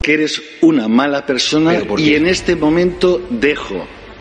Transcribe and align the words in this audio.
Que 0.00 0.14
eres 0.14 0.42
una 0.62 0.88
mala 0.88 1.26
persona 1.26 1.78
y 1.96 2.14
en 2.14 2.26
este 2.26 2.56
momento 2.56 3.20
dejo 3.30 3.86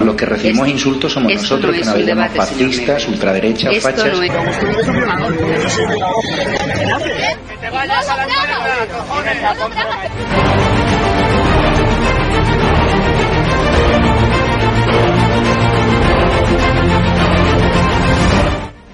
Los 0.00 0.14
que 0.14 0.26
recibimos 0.26 0.68
insultos 0.68 1.12
somos 1.12 1.32
nosotros, 1.32 1.74
no 1.74 1.80
que 1.80 1.84
nos 1.84 1.98
llamamos 2.06 2.36
fascistas, 2.36 3.08
ultraderechas, 3.08 3.72
Esto 3.72 3.88
fachas. 3.90 4.12
no 4.12 4.22
es... 4.22 4.30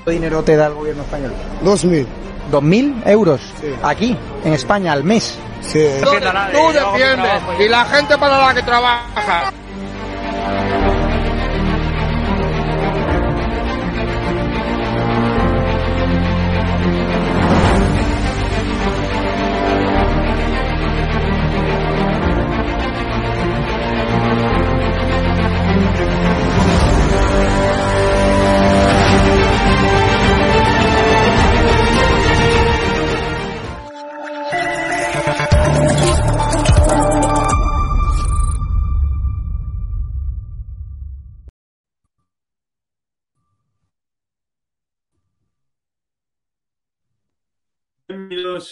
¿Cuánto 0.05 0.11
dinero 0.11 0.42
te 0.42 0.56
da 0.56 0.67
el 0.67 0.75
gobierno 0.75 1.03
español? 1.03 1.33
Dos 1.62 1.84
mil. 1.84 2.06
¿Dos 2.50 2.62
mil 2.62 3.00
euros? 3.06 3.41
Aquí, 3.83 4.17
en 4.45 4.53
España, 4.53 4.92
al 4.92 5.05
mes. 5.05 5.39
Sí. 5.61 5.86
Tú 6.03 6.11
defiendes 6.73 7.42
y 7.61 7.69
la 7.69 7.84
gente 7.84 8.19
para 8.19 8.47
la 8.48 8.55
que 8.55 8.62
trabaja. 8.62 9.53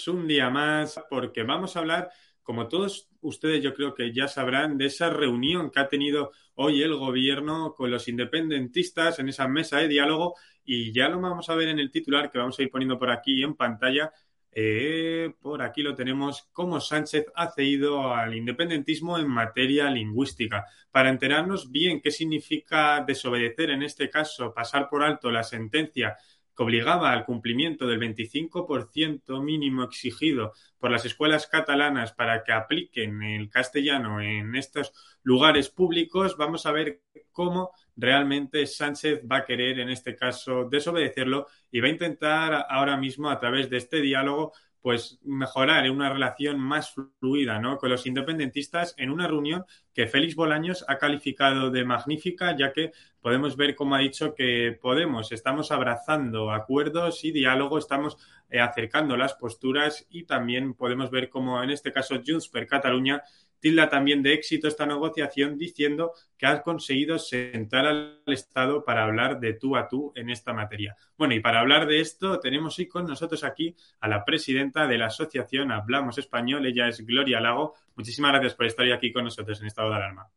Un 0.08 0.26
día 0.26 0.50
más 0.50 1.00
porque 1.10 1.42
vamos 1.42 1.74
a 1.74 1.80
hablar, 1.80 2.10
como 2.42 2.68
todos 2.68 3.08
ustedes 3.20 3.62
yo 3.62 3.74
creo 3.74 3.94
que 3.94 4.12
ya 4.12 4.28
sabrán, 4.28 4.78
de 4.78 4.86
esa 4.86 5.10
reunión 5.10 5.70
que 5.70 5.80
ha 5.80 5.88
tenido 5.88 6.30
hoy 6.54 6.82
el 6.82 6.94
gobierno 6.94 7.74
con 7.74 7.90
los 7.90 8.06
independentistas 8.06 9.18
en 9.18 9.28
esa 9.28 9.48
mesa 9.48 9.78
de 9.78 9.88
diálogo 9.88 10.34
y 10.64 10.92
ya 10.92 11.08
lo 11.08 11.20
vamos 11.20 11.50
a 11.50 11.54
ver 11.54 11.68
en 11.68 11.78
el 11.80 11.90
titular 11.90 12.30
que 12.30 12.38
vamos 12.38 12.58
a 12.58 12.62
ir 12.62 12.70
poniendo 12.70 12.98
por 12.98 13.10
aquí 13.10 13.42
en 13.42 13.54
pantalla. 13.54 14.12
Eh, 14.52 15.32
por 15.40 15.62
aquí 15.62 15.82
lo 15.82 15.94
tenemos, 15.94 16.48
cómo 16.52 16.80
Sánchez 16.80 17.26
ha 17.34 17.50
cedido 17.50 18.14
al 18.14 18.34
independentismo 18.34 19.18
en 19.18 19.28
materia 19.28 19.90
lingüística. 19.90 20.66
Para 20.90 21.10
enterarnos 21.10 21.70
bien 21.70 22.00
qué 22.00 22.10
significa 22.10 23.02
desobedecer, 23.06 23.70
en 23.70 23.82
este 23.82 24.10
caso, 24.10 24.52
pasar 24.52 24.88
por 24.88 25.02
alto 25.02 25.30
la 25.30 25.44
sentencia 25.44 26.16
que 26.60 26.64
obligaba 26.64 27.10
al 27.10 27.24
cumplimiento 27.24 27.86
del 27.86 27.98
25% 27.98 29.42
mínimo 29.42 29.82
exigido 29.82 30.52
por 30.78 30.90
las 30.90 31.06
escuelas 31.06 31.46
catalanas 31.46 32.12
para 32.12 32.44
que 32.44 32.52
apliquen 32.52 33.22
el 33.22 33.48
castellano 33.48 34.20
en 34.20 34.54
estos 34.54 34.92
lugares 35.22 35.70
públicos, 35.70 36.36
vamos 36.36 36.66
a 36.66 36.72
ver 36.72 37.00
cómo 37.32 37.70
realmente 37.96 38.66
Sánchez 38.66 39.22
va 39.24 39.38
a 39.38 39.44
querer, 39.46 39.78
en 39.78 39.88
este 39.88 40.14
caso, 40.14 40.68
desobedecerlo 40.68 41.46
y 41.70 41.80
va 41.80 41.86
a 41.86 41.92
intentar 41.92 42.66
ahora 42.68 42.98
mismo, 42.98 43.30
a 43.30 43.40
través 43.40 43.70
de 43.70 43.78
este 43.78 44.02
diálogo, 44.02 44.52
pues 44.82 45.18
mejorar 45.22 45.90
una 45.90 46.10
relación 46.10 46.58
más 46.58 46.94
fluida 47.18 47.58
¿no? 47.58 47.76
con 47.76 47.90
los 47.90 48.06
independentistas 48.06 48.94
en 48.96 49.10
una 49.10 49.26
reunión 49.26 49.64
que 49.92 50.06
Félix 50.06 50.34
Bolaños 50.34 50.84
ha 50.88 50.96
calificado 50.96 51.70
de 51.70 51.84
magnífica, 51.84 52.56
ya 52.56 52.72
que 52.72 52.92
podemos 53.20 53.56
ver, 53.56 53.74
como 53.74 53.94
ha 53.94 53.98
dicho, 53.98 54.34
que 54.34 54.78
Podemos 54.80 55.32
estamos 55.32 55.70
abrazando 55.70 56.50
acuerdos 56.50 57.24
y 57.24 57.32
diálogo, 57.32 57.78
estamos 57.78 58.16
eh, 58.48 58.60
acercando 58.60 59.16
las 59.16 59.34
posturas 59.34 60.06
y 60.10 60.24
también 60.24 60.74
podemos 60.74 61.10
ver 61.10 61.28
como 61.28 61.62
en 61.62 61.70
este 61.70 61.92
caso 61.92 62.20
Junts 62.26 62.48
per 62.48 62.66
Catalunya 62.66 63.22
tilda 63.60 63.88
también 63.88 64.22
de 64.22 64.32
éxito 64.32 64.66
esta 64.66 64.86
negociación 64.86 65.56
diciendo 65.56 66.12
que 66.36 66.46
ha 66.46 66.62
conseguido 66.62 67.18
sentar 67.18 67.86
al 67.86 68.22
Estado 68.26 68.84
para 68.84 69.04
hablar 69.04 69.38
de 69.38 69.52
tú 69.54 69.76
a 69.76 69.86
tú 69.86 70.12
en 70.16 70.30
esta 70.30 70.52
materia. 70.52 70.96
Bueno, 71.16 71.34
y 71.34 71.40
para 71.40 71.60
hablar 71.60 71.86
de 71.86 72.00
esto 72.00 72.40
tenemos 72.40 72.78
hoy 72.78 72.88
con 72.88 73.06
nosotros 73.06 73.44
aquí 73.44 73.76
a 74.00 74.08
la 74.08 74.24
presidenta 74.24 74.86
de 74.86 74.98
la 74.98 75.06
asociación 75.06 75.70
Hablamos 75.70 76.18
Español, 76.18 76.66
ella 76.66 76.88
es 76.88 77.04
Gloria 77.04 77.40
Lago. 77.40 77.74
Muchísimas 77.94 78.32
gracias 78.32 78.54
por 78.54 78.66
estar 78.66 78.84
hoy 78.84 78.92
aquí 78.92 79.12
con 79.12 79.24
nosotros 79.24 79.60
en 79.60 79.66
estado 79.66 79.90
de 79.90 79.96
alarma. 79.96 80.28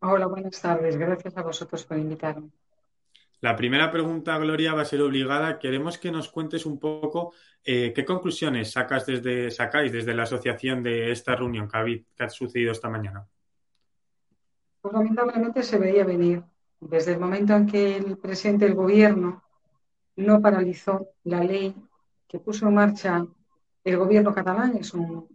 Hola, 0.00 0.26
buenas 0.26 0.60
tardes. 0.60 0.96
Gracias 0.96 1.36
a 1.36 1.42
vosotros 1.42 1.84
por 1.84 1.98
invitarme. 1.98 2.50
La 3.44 3.56
primera 3.56 3.90
pregunta, 3.90 4.38
Gloria, 4.38 4.72
va 4.72 4.80
a 4.80 4.86
ser 4.86 5.02
obligada. 5.02 5.58
Queremos 5.58 5.98
que 5.98 6.10
nos 6.10 6.30
cuentes 6.30 6.64
un 6.64 6.78
poco 6.78 7.34
eh, 7.62 7.92
qué 7.94 8.02
conclusiones 8.02 8.72
sacas 8.72 9.04
desde, 9.04 9.50
sacáis 9.50 9.92
desde 9.92 10.14
la 10.14 10.22
asociación 10.22 10.82
de 10.82 11.12
esta 11.12 11.36
reunión 11.36 11.68
que 11.68 12.24
ha, 12.24 12.30
sucedido 12.30 12.72
esta 12.72 12.88
mañana. 12.88 13.28
Pues 14.80 14.94
lamentablemente 14.94 15.62
se 15.62 15.78
veía 15.78 16.06
venir. 16.06 16.42
Desde 16.80 17.12
el 17.12 17.20
momento 17.20 17.52
en 17.52 17.66
que 17.66 17.98
el 17.98 18.16
presidente 18.16 18.64
del 18.64 18.76
gobierno 18.76 19.42
no 20.16 20.40
paralizó 20.40 21.10
la 21.24 21.44
ley 21.44 21.76
que 22.26 22.38
puso 22.38 22.66
en 22.66 22.74
marcha 22.76 23.26
el 23.84 23.96
gobierno 23.98 24.32
catalán, 24.32 24.78
es 24.78 24.94
un, 24.94 25.28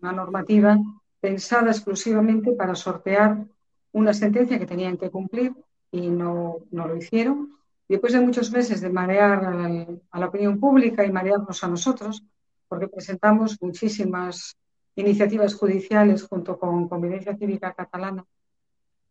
una 0.00 0.10
normativa 0.10 0.76
pensada 1.20 1.70
exclusivamente 1.70 2.50
para 2.50 2.74
sortear 2.74 3.46
una 3.92 4.12
sentencia 4.12 4.58
que 4.58 4.66
tenían 4.66 4.96
que 4.96 5.08
cumplir 5.08 5.52
y 5.92 6.08
no, 6.08 6.56
no 6.72 6.88
lo 6.88 6.96
hicieron. 6.96 7.56
Después 7.88 8.14
de 8.14 8.20
muchos 8.20 8.50
meses 8.50 8.80
de 8.80 8.90
marear 8.90 9.44
al, 9.44 10.02
a 10.10 10.18
la 10.18 10.26
opinión 10.26 10.58
pública 10.58 11.04
y 11.04 11.12
marearnos 11.12 11.62
a 11.62 11.68
nosotros, 11.68 12.24
porque 12.66 12.88
presentamos 12.88 13.58
muchísimas 13.60 14.56
iniciativas 14.96 15.54
judiciales 15.54 16.24
junto 16.24 16.58
con 16.58 16.88
Convivencia 16.88 17.36
Cívica 17.36 17.72
Catalana, 17.74 18.24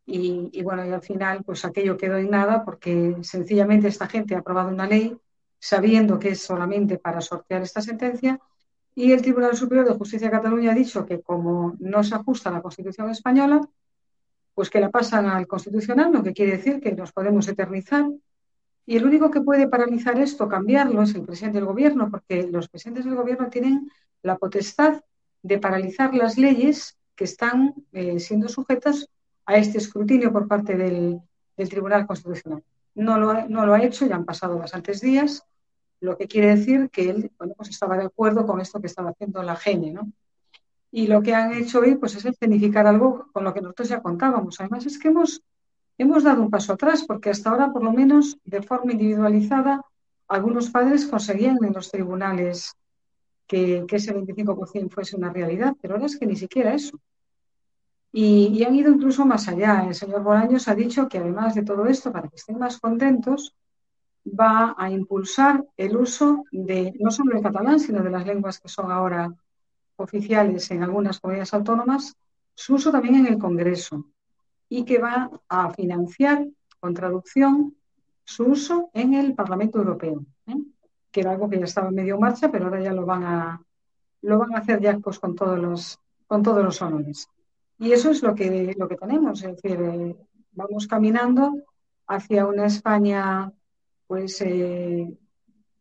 y, 0.06 0.50
y, 0.51 0.63
bueno, 0.63 0.86
y 0.86 0.89
al 0.89 1.01
final, 1.01 1.44
pues 1.45 1.63
aquello 1.63 1.95
quedó 1.95 2.18
en 2.18 2.31
nada 2.31 2.66
porque 2.66 3.16
sencillamente 3.22 3.88
esta 3.88 4.07
gente 4.07 4.36
ha 4.36 4.39
aprobado 4.39 4.69
una 4.69 4.88
ley 4.88 5.16
sabiendo 5.60 6.18
que 6.18 6.30
es 6.30 6.42
solamente 6.42 6.98
para 6.98 7.22
sortear 7.22 7.62
esta 7.62 7.81
sentencia 7.81 8.39
y 8.95 9.12
el 9.12 9.22
Tribunal 9.22 9.56
Superior 9.56 9.88
de 9.88 9.94
Justicia 9.94 10.27
de 10.27 10.31
Cataluña 10.31 10.72
ha 10.72 10.75
dicho 10.75 11.06
que 11.06 11.22
como 11.22 11.75
no 11.80 12.04
se 12.04 12.16
ajusta 12.16 12.50
a 12.50 12.54
la 12.54 12.62
Constitución 12.62 13.10
española, 13.10 13.62
pues 14.53 14.69
que 14.69 14.80
la 14.80 14.89
pasan 14.89 15.25
al 15.25 15.48
Constitucional, 15.48 16.12
lo 16.12 16.24
que 16.24 16.33
quiere 16.33 16.57
decir 16.57 16.80
que 16.81 16.92
nos 16.94 17.12
podemos 17.12 17.48
eternizar. 17.48 18.06
Y 18.86 18.98
el 18.98 19.06
único 19.06 19.31
que 19.31 19.42
puede 19.42 19.68
paralizar 19.68 20.19
esto, 20.19 20.48
cambiarlo, 20.48 21.03
es 21.03 21.15
el 21.15 21.24
presidente 21.24 21.59
del 21.59 21.68
Gobierno, 21.68 22.09
porque 22.09 22.48
los 22.48 22.68
presidentes 22.68 23.06
del 23.06 23.15
Gobierno 23.15 23.50
tienen 23.50 23.89
la 24.24 24.38
potestad 24.38 25.01
de 25.44 25.57
paralizar 25.57 26.13
las 26.13 26.38
leyes 26.38 26.98
que 27.15 27.24
están 27.24 27.74
eh, 27.94 28.19
siendo 28.19 28.50
sujetas 28.50 29.07
a 29.45 29.57
este 29.57 29.77
escrutinio 29.77 30.31
por 30.31 30.48
parte 30.48 30.75
del, 30.75 31.21
Tribunal 31.69 32.07
Constitucional. 32.07 32.63
No 32.95 33.19
lo, 33.19 33.30
ha, 33.30 33.45
no 33.48 33.68
lo, 33.68 33.75
ha, 33.75 33.83
hecho, 33.83 34.07
ya 34.07 34.15
han 34.15 34.25
pasado 34.25 34.57
bastantes 34.57 35.00
días 35.00 35.44
lo 36.00 36.18
que 36.18 36.27
quiere 36.27 36.56
decir 36.56 36.89
que 36.89 37.12
él 37.12 37.31
bueno, 37.38 37.53
pues 37.56 37.69
estaba 37.69 37.95
de 37.98 38.06
acuerdo 38.06 38.48
con 38.48 38.59
esto 38.59 38.81
que 38.81 38.88
estaba 38.88 39.12
haciendo 39.12 39.44
la 39.44 39.56
GENE, 39.56 39.92
¿no? 39.92 40.12
Y 40.91 41.07
lo 41.07 41.21
que 41.21 41.33
han 41.33 41.53
hecho 41.53 41.79
hoy 41.79 41.95
pues, 41.95 42.15
es 42.15 42.25
escenificar 42.25 42.85
algo 42.85 43.27
con 43.31 43.45
lo 43.45 43.53
que 43.53 43.61
nosotros 43.61 43.89
ya 43.89 44.01
contábamos. 44.01 44.59
Además, 44.59 44.85
es 44.85 44.99
que 44.99 45.07
hemos, 45.07 45.41
hemos 45.97 46.23
dado 46.23 46.41
un 46.41 46.49
paso 46.49 46.73
atrás, 46.73 47.05
porque 47.07 47.29
hasta 47.29 47.49
ahora, 47.49 47.71
por 47.71 47.83
lo 47.83 47.93
menos 47.93 48.38
de 48.43 48.61
forma 48.61 48.91
individualizada, 48.91 49.81
algunos 50.27 50.69
padres 50.69 51.05
conseguían 51.05 51.57
en 51.63 51.73
los 51.73 51.89
tribunales 51.89 52.73
que, 53.47 53.85
que 53.88 53.95
ese 53.95 54.13
25% 54.13 54.89
fuese 54.89 55.15
una 55.15 55.31
realidad, 55.31 55.75
pero 55.81 55.95
ahora 55.95 56.05
es 56.05 56.17
que 56.17 56.25
ni 56.25 56.35
siquiera 56.35 56.73
eso. 56.73 56.99
Y, 58.13 58.47
y, 58.47 58.63
han 58.65 58.75
ido 58.75 58.91
incluso 58.91 59.25
más 59.25 59.47
allá. 59.47 59.85
El 59.88 59.95
señor 59.95 60.21
Bolaños 60.21 60.67
ha 60.67 60.75
dicho 60.75 61.07
que 61.07 61.17
además 61.17 61.55
de 61.55 61.63
todo 61.63 61.85
esto, 61.85 62.11
para 62.11 62.27
que 62.27 62.35
estén 62.35 62.59
más 62.59 62.77
contentos, 62.77 63.55
va 64.27 64.75
a 64.77 64.89
impulsar 64.89 65.65
el 65.77 65.95
uso 65.95 66.43
de 66.51 66.93
no 66.99 67.11
solo 67.11 67.35
el 67.35 67.43
catalán, 67.43 67.79
sino 67.79 68.03
de 68.03 68.09
las 68.09 68.25
lenguas 68.25 68.59
que 68.59 68.67
son 68.67 68.91
ahora 68.91 69.33
oficiales 70.01 70.69
en 70.71 70.83
algunas 70.83 71.19
comunidades 71.19 71.53
autónomas, 71.53 72.15
su 72.53 72.75
uso 72.75 72.92
también 72.92 73.15
en 73.15 73.27
el 73.27 73.38
Congreso 73.38 74.06
y 74.69 74.86
que 74.86 75.00
va 75.00 75.30
a 75.48 75.71
financiar 75.71 76.48
con 76.80 76.94
traducción 76.94 77.75
su 78.24 78.45
uso 78.45 78.89
en 78.94 79.13
el 79.13 79.33
Parlamento 79.33 79.80
Europeo, 79.80 80.25
¿eh? 80.48 80.56
que 81.12 81.21
era 81.21 81.31
algo 81.31 81.50
que 81.50 81.59
ya 81.59 81.65
estaba 81.65 81.89
en 81.89 81.95
medio 81.95 82.19
marcha, 82.19 82.51
pero 82.51 82.65
ahora 82.65 82.81
ya 82.81 82.94
lo 82.94 83.06
van 83.06 83.24
a, 83.24 83.62
lo 84.21 84.38
van 84.38 84.56
a 84.56 84.59
hacer 84.59 84.80
ya 84.80 84.98
pues, 85.00 85.19
con, 85.19 85.36
todos 85.36 85.59
los, 85.59 86.00
con 86.27 86.42
todos 86.44 86.63
los 86.63 86.81
honores. 86.81 87.27
Y 87.80 87.92
eso 87.92 88.12
es 88.12 88.21
lo 88.24 88.36
que, 88.36 88.74
lo 88.77 88.88
que 88.88 88.95
tenemos, 88.95 89.44
es 89.44 89.56
decir, 89.56 89.81
eh, 89.81 90.15
vamos 90.51 90.88
caminando 90.88 91.56
hacia 92.07 92.45
una 92.45 92.65
España 92.65 93.51
pues 94.07 94.42
eh, 94.42 95.18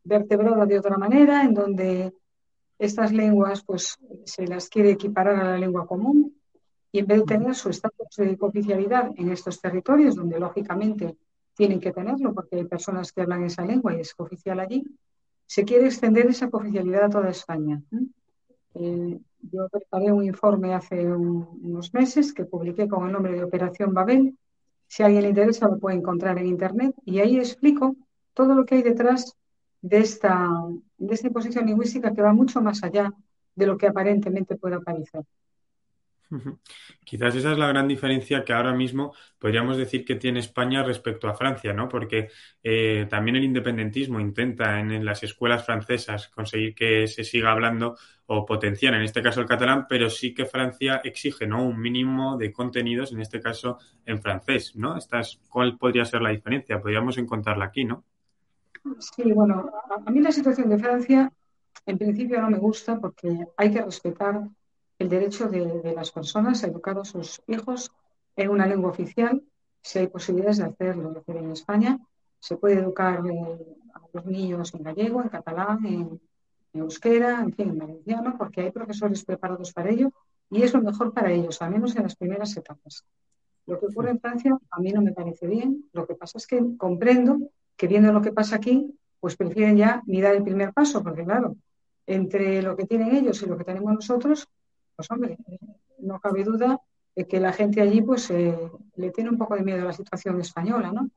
vertebrada 0.03 0.65
de 0.65 0.79
otra 0.79 0.97
manera, 0.97 1.43
en 1.43 1.53
donde 1.53 2.13
estas 2.81 3.13
lenguas 3.13 3.63
pues 3.63 3.99
se 4.25 4.47
las 4.47 4.67
quiere 4.67 4.89
equiparar 4.91 5.35
a 5.35 5.51
la 5.51 5.57
lengua 5.57 5.85
común 5.85 6.35
y 6.91 6.99
en 6.99 7.05
vez 7.05 7.19
de 7.19 7.25
tener 7.25 7.53
su 7.53 7.69
estatus 7.69 8.15
de 8.17 8.35
cooficialidad 8.37 9.11
en 9.15 9.31
estos 9.31 9.61
territorios, 9.61 10.15
donde 10.15 10.39
lógicamente 10.39 11.15
tienen 11.53 11.79
que 11.79 11.91
tenerlo 11.91 12.33
porque 12.33 12.55
hay 12.55 12.65
personas 12.65 13.11
que 13.11 13.21
hablan 13.21 13.43
esa 13.43 13.63
lengua 13.63 13.93
y 13.93 14.01
es 14.01 14.15
cooficial 14.15 14.59
allí, 14.59 14.83
se 15.45 15.63
quiere 15.63 15.85
extender 15.85 16.25
esa 16.25 16.49
cooficialidad 16.49 17.03
a 17.03 17.09
toda 17.09 17.29
España. 17.29 17.83
Eh, 18.73 19.19
yo 19.41 19.69
preparé 19.69 20.11
un 20.11 20.23
informe 20.23 20.73
hace 20.73 21.05
unos 21.07 21.93
meses 21.93 22.33
que 22.33 22.45
publiqué 22.45 22.87
con 22.87 23.05
el 23.05 23.13
nombre 23.13 23.33
de 23.33 23.43
Operación 23.43 23.93
Babel. 23.93 24.35
Si 24.87 25.03
alguien 25.03 25.21
le 25.21 25.29
interesa, 25.29 25.67
lo 25.67 25.77
puede 25.77 25.97
encontrar 25.97 26.39
en 26.39 26.47
Internet 26.47 26.95
y 27.05 27.19
ahí 27.19 27.37
explico 27.37 27.95
todo 28.33 28.55
lo 28.55 28.65
que 28.65 28.75
hay 28.75 28.81
detrás 28.81 29.37
de 29.81 29.99
esta, 29.99 30.47
de 30.97 31.13
esta 31.13 31.27
imposición 31.27 31.65
lingüística 31.65 32.13
que 32.13 32.21
va 32.21 32.33
mucho 32.33 32.61
más 32.61 32.83
allá 32.83 33.11
de 33.55 33.65
lo 33.65 33.77
que 33.77 33.87
aparentemente 33.87 34.55
pueda 34.55 34.79
parecer. 34.79 35.23
Quizás 37.03 37.35
esa 37.35 37.51
es 37.51 37.57
la 37.57 37.67
gran 37.67 37.89
diferencia 37.89 38.45
que 38.45 38.53
ahora 38.53 38.73
mismo 38.73 39.13
podríamos 39.37 39.75
decir 39.75 40.05
que 40.05 40.15
tiene 40.15 40.39
España 40.39 40.81
respecto 40.81 41.27
a 41.27 41.33
Francia, 41.33 41.73
¿no? 41.73 41.89
Porque 41.89 42.29
eh, 42.63 43.05
también 43.09 43.35
el 43.35 43.43
independentismo 43.43 44.19
intenta 44.19 44.79
en, 44.79 45.03
las 45.03 45.23
escuelas 45.23 45.65
francesas 45.65 46.29
conseguir 46.29 46.73
que 46.73 47.07
se 47.07 47.25
siga 47.25 47.51
hablando 47.51 47.97
o 48.27 48.45
potenciar, 48.45 48.93
en 48.93 49.01
este 49.01 49.21
caso 49.21 49.41
el 49.41 49.45
catalán, 49.45 49.87
pero 49.89 50.09
sí 50.09 50.33
que 50.33 50.45
Francia 50.45 51.01
exige, 51.03 51.45
¿no? 51.47 51.65
Un 51.65 51.81
mínimo 51.81 52.37
de 52.37 52.53
contenidos, 52.53 53.11
en 53.11 53.19
este 53.19 53.41
caso 53.41 53.77
en 54.05 54.21
francés, 54.21 54.73
¿no? 54.77 54.95
¿Cuál 55.49 55.77
podría 55.77 56.05
ser 56.05 56.21
la 56.21 56.29
diferencia? 56.29 56.79
Podríamos 56.79 57.17
encontrarla 57.17 57.65
aquí, 57.65 57.83
¿no? 57.83 58.05
Sí, 58.99 59.31
bueno, 59.31 59.71
a, 60.05 60.11
mí 60.11 60.21
la 60.21 60.31
situación 60.31 60.69
de 60.69 60.79
Francia 60.79 61.31
en 61.85 61.97
principio 61.97 62.41
no 62.41 62.49
me 62.49 62.57
gusta 62.57 62.99
porque 62.99 63.47
hay 63.57 63.71
que 63.71 63.81
respetar 63.81 64.47
el 64.97 65.09
derecho 65.09 65.47
de, 65.47 65.93
las 65.95 66.11
personas 66.11 66.63
a 66.63 66.67
educar 66.67 66.97
a 66.97 67.05
sus 67.05 67.41
hijos 67.47 67.91
en 68.35 68.49
una 68.49 68.65
lengua 68.65 68.91
oficial, 68.91 69.43
si 69.81 69.99
hay 69.99 70.07
posibilidades 70.07 70.57
de 70.57 70.65
hacerlo. 70.65 71.23
en 71.27 71.51
España 71.51 71.99
se 72.39 72.57
puede 72.57 72.75
educar 72.75 73.25
eh, 73.27 73.77
a 73.93 74.01
los 74.13 74.25
niños 74.25 74.73
en 74.73 74.83
gallego, 74.83 75.21
en 75.21 75.29
catalán, 75.29 75.85
en, 75.85 76.21
euskera, 76.73 77.41
en 77.41 77.53
fin, 77.53 77.69
en 77.69 77.77
valenciano, 77.77 78.37
porque 78.37 78.61
hay 78.61 78.71
profesores 78.71 79.25
preparados 79.25 79.73
para 79.73 79.89
ello 79.89 80.11
y 80.49 80.63
es 80.63 80.73
lo 80.73 80.81
mejor 80.81 81.13
para 81.13 81.29
ellos, 81.31 81.61
al 81.61 81.71
menos 81.71 81.95
en 81.95 82.03
las 82.03 82.15
primeras 82.15 82.55
etapas. 82.55 83.03
Lo 83.65 83.79
que 83.79 83.87
ocurre 83.87 84.11
en 84.11 84.19
Francia 84.19 84.57
a 84.69 84.79
mí 84.79 84.91
no 84.91 85.01
me 85.01 85.11
parece 85.11 85.47
bien. 85.47 85.89
Lo 85.91 86.07
que 86.07 86.15
pasa 86.15 86.37
es 86.37 86.47
que 86.47 86.59
comprendo 86.77 87.37
que 87.75 87.87
viendo 87.87 88.11
lo 88.11 88.21
que 88.21 88.31
pasa 88.31 88.55
aquí, 88.57 88.93
pues 89.19 89.35
prefieren 89.35 89.77
ya 89.77 90.01
ni 90.05 90.21
dar 90.21 90.35
el 90.35 90.43
primer 90.43 90.73
paso, 90.73 91.03
porque 91.03 91.23
claro, 91.23 91.55
entre 92.07 92.61
lo 92.61 92.75
que 92.75 92.85
tienen 92.85 93.15
ellos 93.15 93.41
y 93.41 93.45
lo 93.45 93.57
que 93.57 93.63
tenemos 93.63 93.93
nosotros, 93.93 94.47
pues 94.95 95.09
hombre, 95.11 95.37
no 95.99 96.19
cabe 96.19 96.43
duda 96.43 96.79
de 97.15 97.27
que 97.27 97.39
la 97.39 97.53
gente 97.53 97.81
allí 97.81 98.01
pues 98.01 98.29
eh, 98.31 98.57
le 98.95 99.11
tiene 99.11 99.29
un 99.29 99.37
poco 99.37 99.55
de 99.55 99.63
miedo 99.63 99.83
a 99.83 99.85
la 99.85 99.93
situación 99.93 100.39
española, 100.41 100.91
¿no? 100.91 101.09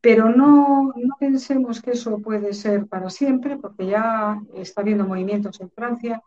Pero 0.00 0.30
no, 0.30 0.92
no 0.94 1.16
pensemos 1.18 1.82
que 1.82 1.92
eso 1.92 2.18
puede 2.18 2.52
ser 2.52 2.86
para 2.86 3.10
siempre, 3.10 3.56
porque 3.56 3.86
ya 3.86 4.40
está 4.54 4.80
habiendo 4.80 5.06
movimientos 5.06 5.60
en 5.60 5.70
Francia 5.70 6.22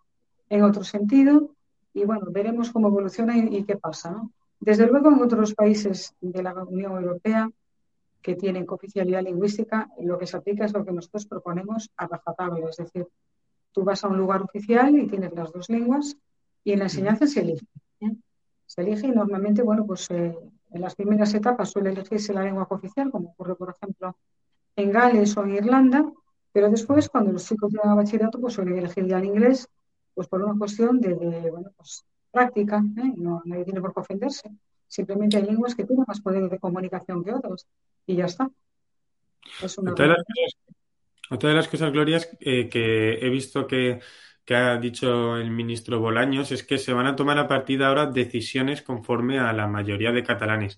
en 0.50 0.64
otro 0.64 0.84
sentido, 0.84 1.52
y 1.94 2.04
bueno, 2.06 2.28
veremos 2.30 2.72
cómo 2.72 2.90
evoluciona 2.90 3.38
y, 3.38 3.58
y 3.58 3.64
qué 3.64 3.78
pasa, 3.78 4.12
¿no? 4.12 4.32
Desde 4.60 4.86
luego 4.86 5.10
en 5.10 5.22
otros 5.22 5.56
países 5.56 6.14
de 6.22 6.44
la 6.44 6.54
Unión 6.54 6.94
Europea 6.94 7.50
que 8.22 8.36
tienen 8.36 8.66
cooficialidad 8.66 9.24
lingüística, 9.24 9.90
lo 10.00 10.18
que 10.18 10.28
se 10.28 10.38
aplica 10.38 10.66
es 10.66 10.74
lo 10.74 10.86
que 10.86 10.92
nosotros 10.92 11.26
proponemos 11.26 11.90
a 11.98 12.08
rajatabla, 12.08 12.70
es 12.70 12.78
decir, 12.78 13.08
tú 13.72 13.84
vas 13.84 14.04
a 14.04 14.08
un 14.08 14.18
lugar 14.18 14.42
oficial 14.42 14.98
y 14.98 15.08
tienes 15.08 15.34
las 15.34 15.52
dos 15.52 15.70
lenguas 15.70 16.18
y 16.64 16.74
en 16.74 16.80
la 16.80 16.86
enseñanza 16.86 17.26
se 17.26 17.42
elige. 17.42 17.66
¿eh? 18.02 18.16
Se 18.66 18.82
elige 18.82 19.08
y 19.08 19.12
normalmente, 19.12 19.64
bueno, 19.64 19.86
pues 19.86 20.10
eh, 20.12 20.38
en 20.72 20.82
las 20.82 20.96
primeras 20.96 21.34
etapas 21.34 21.70
suele 21.70 21.90
elegirse 21.92 22.34
la 22.34 22.44
lengua 22.44 22.68
oficial, 22.70 23.12
como 23.12 23.30
ocurre, 23.30 23.56
por 23.56 23.70
ejemplo, 23.70 24.16
en 24.76 24.92
Gales 24.92 25.36
o 25.38 25.44
en 25.44 25.56
Irlanda, 25.56 26.12
pero 26.54 26.70
después, 26.70 27.10
cuando 27.10 27.32
los 27.32 27.46
chicos 27.46 27.72
llegan 27.72 27.90
a 27.90 27.96
bachillerato, 27.96 28.40
pues 28.40 28.54
suelen 28.54 28.78
elegir 28.78 29.06
ya 29.06 29.18
el 29.18 29.26
inglés, 29.26 29.68
pues 30.14 30.28
por 30.28 30.44
una 30.44 30.58
cuestión 30.58 31.00
de, 31.00 31.14
bueno, 31.50 31.72
pues 31.78 32.04
práctica, 32.30 32.84
¿eh? 32.98 33.14
no, 33.18 33.42
nadie 33.46 33.66
tiene 33.66 33.82
por 33.82 33.94
qué 33.94 34.00
ofenderse. 34.02 34.52
Simplemente 34.92 35.38
hay 35.38 35.44
lenguas 35.44 35.74
que 35.74 35.86
tienen 35.86 36.04
más 36.06 36.20
poder 36.20 36.50
de 36.50 36.60
comunicación 36.60 37.24
que 37.24 37.32
otras 37.32 37.66
y 38.06 38.18
ya 38.18 38.26
está. 38.26 38.52
otra, 39.64 40.18
de 41.50 41.56
las 41.56 41.70
cosas, 41.70 41.94
Glorias, 41.94 42.30
eh, 42.42 42.68
que 42.68 43.14
he 43.14 43.30
visto 43.30 43.66
que, 43.66 44.02
ha 44.50 44.76
dicho 44.76 45.38
el 45.38 45.50
ministro 45.50 46.02
Bolaños 46.02 46.52
es 46.52 46.64
que 46.66 46.78
se 46.78 46.92
van 46.92 47.08
a 47.08 47.16
tomar 47.16 47.40
a 47.40 47.48
partir 47.48 47.80
de 47.80 47.86
ahora 47.86 48.06
decisiones 48.06 48.82
conforme 48.82 49.40
a 49.40 49.54
la 49.54 49.66
mayoría 49.66 50.12
de 50.12 50.26
catalanes. 50.26 50.78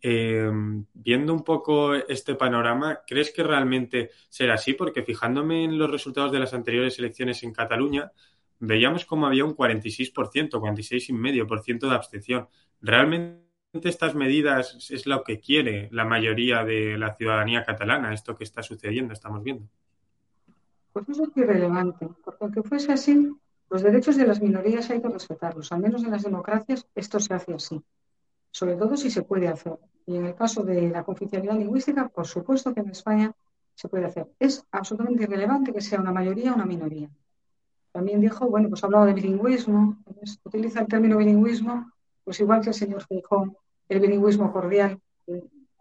Eh, 0.00 0.50
viendo 0.94 1.34
un 1.34 1.44
poco 1.44 1.92
este 1.94 2.36
panorama, 2.36 3.02
¿crees 3.06 3.30
que 3.30 3.42
realmente 3.42 4.10
será 4.30 4.54
así? 4.54 4.72
Porque 4.72 5.02
fijándome 5.02 5.64
en 5.64 5.78
los 5.78 5.90
resultados 5.90 6.32
de 6.32 6.38
las 6.38 6.54
anteriores 6.54 6.98
elecciones 6.98 7.42
en 7.42 7.52
Cataluña, 7.52 8.10
veíamos 8.58 9.04
como 9.04 9.26
había 9.26 9.44
un 9.44 9.54
46%, 9.54 10.58
46,5% 10.58 11.88
de 11.90 11.94
abstención. 11.94 12.48
¿Realmente 12.80 13.49
estas 13.72 14.14
medidas 14.14 14.90
es 14.90 15.06
lo 15.06 15.22
que 15.22 15.40
quiere 15.40 15.88
la 15.92 16.04
mayoría 16.04 16.64
de 16.64 16.98
la 16.98 17.14
ciudadanía 17.14 17.64
catalana, 17.64 18.12
esto 18.12 18.34
que 18.34 18.44
está 18.44 18.62
sucediendo, 18.62 19.12
estamos 19.12 19.42
viendo? 19.42 19.66
Pues 20.92 21.08
eso 21.08 21.24
es 21.24 21.36
irrelevante, 21.36 22.08
porque 22.24 22.44
aunque 22.44 22.62
fuese 22.62 22.92
así, 22.92 23.30
los 23.68 23.82
derechos 23.82 24.16
de 24.16 24.26
las 24.26 24.42
minorías 24.42 24.90
hay 24.90 25.00
que 25.00 25.08
respetarlos. 25.08 25.70
Al 25.70 25.80
menos 25.80 26.02
en 26.02 26.10
las 26.10 26.24
democracias 26.24 26.86
esto 26.94 27.20
se 27.20 27.32
hace 27.32 27.54
así, 27.54 27.80
sobre 28.50 28.74
todo 28.76 28.96
si 28.96 29.10
se 29.10 29.22
puede 29.22 29.46
hacer. 29.46 29.78
Y 30.06 30.16
en 30.16 30.26
el 30.26 30.34
caso 30.34 30.64
de 30.64 30.90
la 30.90 31.04
confidencialidad 31.04 31.56
lingüística, 31.56 32.08
por 32.08 32.26
supuesto 32.26 32.74
que 32.74 32.80
en 32.80 32.90
España 32.90 33.32
se 33.76 33.88
puede 33.88 34.06
hacer. 34.06 34.26
Es 34.40 34.66
absolutamente 34.72 35.22
irrelevante 35.22 35.72
que 35.72 35.80
sea 35.80 36.00
una 36.00 36.12
mayoría 36.12 36.50
o 36.50 36.56
una 36.56 36.66
minoría. 36.66 37.08
También 37.92 38.20
dijo, 38.20 38.48
bueno, 38.48 38.68
pues 38.68 38.82
ha 38.82 38.86
hablado 38.86 39.06
de 39.06 39.14
bilingüismo, 39.14 39.98
utiliza 40.44 40.80
el 40.80 40.88
término 40.88 41.16
bilingüismo 41.18 41.92
pues 42.30 42.38
igual 42.38 42.60
que 42.60 42.68
el 42.68 42.74
señor 42.74 43.02
Feijón, 43.02 43.56
el 43.88 43.98
bilingüismo 43.98 44.52
cordial, 44.52 45.00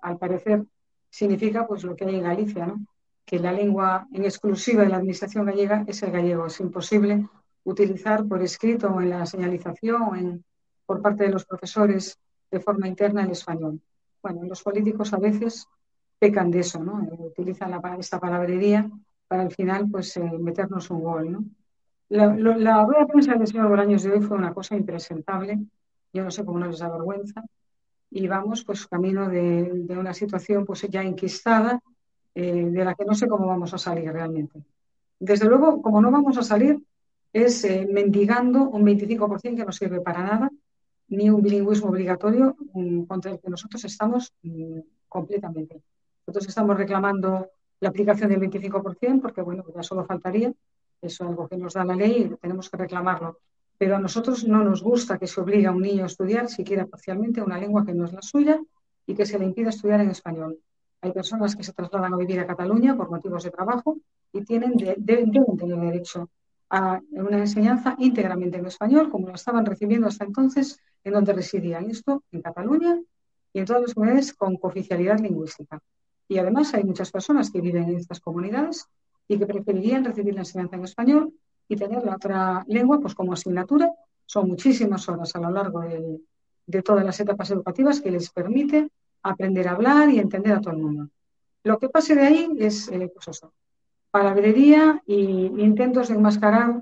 al 0.02 0.18
parecer 0.18 0.64
significa 1.08 1.68
pues 1.68 1.84
lo 1.84 1.96
que 1.96 2.06
hay 2.06 2.16
en 2.16 2.24
Galicia, 2.24 2.66
¿no? 2.66 2.88
que 3.24 3.38
la 3.38 3.52
lengua 3.52 4.08
en 4.12 4.24
exclusiva 4.24 4.82
de 4.82 4.90
la 4.90 4.96
administración 4.96 5.46
gallega 5.46 5.86
es 5.86 6.02
el 6.02 6.10
gallego. 6.10 6.48
Es 6.48 6.60
imposible 6.60 7.30
utilizar 7.66 8.26
por 8.26 8.42
escrito 8.42 8.88
o 8.88 9.00
en 9.00 9.12
la 9.12 9.28
señalización 9.28 10.02
o 10.02 10.16
en, 10.16 10.44
por 10.88 11.04
parte 11.04 11.26
de 11.26 11.30
los 11.30 11.46
profesores 11.46 12.18
de 12.50 12.60
forma 12.60 12.88
interna 12.88 13.22
el 13.22 13.30
español. 13.30 13.80
Bueno, 14.24 14.42
los 14.46 14.64
políticos 14.64 15.14
a 15.14 15.18
veces 15.18 15.68
pecan 16.18 16.50
de 16.50 16.62
eso, 16.62 16.84
¿no? 16.84 17.08
utilizan 17.20 17.80
esta 18.00 18.20
palabrería 18.20 18.90
para 19.28 19.44
al 19.44 19.52
final 19.52 19.88
pues 19.88 20.18
eh, 20.18 20.32
meternos 20.40 20.90
un 20.90 21.04
gol. 21.04 21.32
¿no? 21.32 21.46
La, 22.10 22.36
la 22.36 22.84
rueda 22.86 23.02
de 23.02 23.06
prensa 23.06 23.36
del 23.36 23.46
señor 23.46 23.70
Bolaños 23.70 24.02
de 24.02 24.14
hoy 24.14 24.22
fue 24.22 24.36
una 24.36 24.52
cosa 24.52 24.76
impresentable 24.76 25.60
yo 26.14 26.24
no 26.24 26.32
sé 26.32 26.46
cómo 26.46 26.60
no 26.60 26.68
les 26.68 26.80
da 26.80 26.90
vergüenza, 26.90 27.44
y 28.12 28.28
vamos 28.28 28.64
pues 28.64 28.88
camino 28.88 29.30
de, 29.30 29.86
una 29.90 30.14
situación 30.14 30.66
pues 30.66 30.82
ya 30.90 31.02
enquistada, 31.02 31.80
eh, 32.34 32.66
de 32.66 32.86
la 32.86 32.96
que 32.96 33.06
no 33.06 33.14
sé 33.14 33.28
cómo 33.28 33.48
vamos 33.48 33.74
a 33.74 33.78
salir 33.78 34.12
realmente. 34.12 34.64
Desde 35.20 35.48
luego, 35.48 35.82
como 35.82 36.02
no 36.02 36.12
vamos 36.12 36.38
a 36.38 36.44
salir, 36.44 36.82
es 37.34 37.64
eh, 37.66 37.88
mendigando 37.92 38.70
un 38.70 38.84
25% 38.84 39.56
que 39.56 39.66
no 39.66 39.72
sirve 39.72 40.02
para 40.02 40.24
nada, 40.24 40.50
ni 41.10 41.30
un 41.30 41.42
bilingüismo 41.42 41.90
obligatorio 41.90 42.56
mm, 42.74 43.04
contra 43.04 43.32
el 43.32 43.40
que 43.40 43.50
nosotros 43.50 43.84
estamos 43.86 44.34
mm, 44.44 44.80
completamente. 45.08 45.82
Nosotros 46.26 46.48
estamos 46.48 46.78
reclamando 46.78 47.50
la 47.80 47.90
aplicación 47.90 48.30
del 48.30 48.40
25% 48.40 49.22
porque, 49.22 49.42
bueno, 49.42 49.64
ya 49.74 49.84
solo 49.84 50.06
faltaría, 50.06 50.50
eso 51.02 51.24
es 51.24 51.30
algo 51.30 51.48
que 51.48 51.58
nos 51.58 51.74
da 51.74 51.86
la 51.86 51.96
ley 51.96 52.24
y 52.24 52.36
tenemos 52.38 52.70
que 52.70 52.78
reclamarlo. 52.78 53.40
Pero 53.80 53.96
a 53.96 54.00
nosotros 54.00 54.44
no 54.44 54.62
nos 54.62 54.84
gusta 54.84 55.18
que 55.18 55.26
se 55.26 55.40
obligue 55.40 55.66
a 55.66 55.72
un 55.72 55.82
niño 55.82 56.04
a 56.04 56.08
estudiar, 56.08 56.50
siquiera 56.50 56.86
parcialmente, 56.86 57.42
una 57.42 57.58
lengua 57.58 57.86
que 57.86 57.94
no 57.94 58.04
es 58.06 58.12
la 58.12 58.22
suya 58.22 58.60
y 59.08 59.16
que 59.16 59.26
se 59.26 59.40
le 59.40 59.46
impida 59.46 59.70
estudiar 59.70 60.02
en 60.02 60.10
español. 60.12 60.60
Hay 61.02 61.14
personas 61.14 61.56
que 61.56 61.64
se 61.64 61.72
trasladan 61.72 62.14
a 62.14 62.18
vivir 62.18 62.42
a 62.42 62.46
Cataluña 62.46 62.98
por 62.98 63.10
motivos 63.10 63.42
de 63.44 63.52
trabajo 63.52 63.98
y 64.34 64.44
tienen 64.44 64.74
deben 64.98 65.32
tener 65.32 65.80
derecho 65.80 66.30
a 66.70 67.00
una 67.12 67.40
enseñanza 67.40 67.96
íntegramente 67.98 68.58
en 68.58 68.66
español, 68.66 69.10
como 69.10 69.30
lo 69.30 69.36
estaban 69.36 69.66
recibiendo 69.66 70.08
hasta 70.08 70.26
entonces 70.26 70.82
en 71.06 71.14
donde 71.14 71.32
residían. 71.32 71.90
Esto 71.90 72.24
en 72.34 72.42
Cataluña 72.42 73.00
y 73.54 73.60
en 73.60 73.66
todas 73.66 73.82
las 73.84 73.94
comunidades 73.94 74.34
con 74.34 74.58
cooficialidad 74.58 75.20
lingüística. 75.20 75.80
Y 76.28 76.38
además 76.38 76.74
hay 76.74 76.84
muchas 76.84 77.12
personas 77.12 77.50
que 77.50 77.62
viven 77.62 77.86
en 77.86 77.96
estas 77.96 78.20
comunidades 78.20 78.88
y 79.26 79.40
que 79.40 79.48
preferirían 79.48 80.04
recibir 80.04 80.34
la 80.34 80.42
enseñanza 80.42 80.76
en 80.76 80.84
español 80.84 81.34
y 81.70 81.78
tener 81.78 82.04
la 82.04 82.16
otra 82.16 82.66
lengua 82.68 83.00
pues 83.00 83.16
como 83.16 83.32
asignatura. 83.32 83.90
Son 84.26 84.48
muchísimas 84.48 85.08
horas 85.08 85.34
a 85.36 85.40
lo 85.40 85.52
largo 85.52 85.82
de, 85.82 86.20
de 86.70 86.84
todas 86.84 87.06
las 87.06 87.20
etapas 87.20 87.50
educativas 87.52 88.02
que 88.02 88.12
les 88.12 88.30
permite 88.30 88.90
aprender 89.24 89.68
a 89.68 89.72
hablar 89.72 90.10
y 90.10 90.20
entender 90.20 90.54
a 90.54 90.62
todo 90.62 90.74
el 90.74 90.82
mundo. 90.82 91.10
Lo 91.64 91.80
que 91.80 91.90
pase 91.90 92.16
de 92.16 92.22
ahí 92.22 92.56
es, 92.60 92.90
eh, 92.90 93.12
pues 93.14 93.28
eso, 93.28 93.54
palabrería 94.12 95.02
e 95.08 95.16
intentos 95.16 96.10
de 96.10 96.16
enmascarar 96.16 96.82